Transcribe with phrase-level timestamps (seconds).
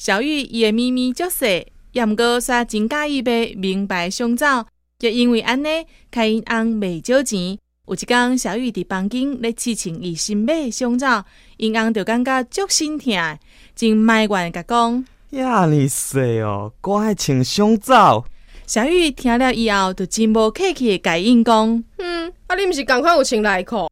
[0.00, 4.66] 小玉伊个咪咪足细，也毋过煞真介意被名牌胸罩，
[4.98, 5.68] 就因为安尼，
[6.10, 7.58] 开因翁袂少钱。
[7.84, 11.22] 有一天，小玉伫房间咧试穿伊新买胸罩，
[11.58, 13.38] 因翁就感觉足心疼，
[13.76, 18.24] 真埋怨甲讲：呀，你细哦，我爱穿胸罩。
[18.66, 23.89] 小玉听了以后，就真无客气，甲因讲：哼，啊，你毋是赶快有穿内裤？